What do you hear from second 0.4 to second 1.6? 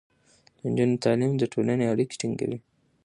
د نجونو تعليم د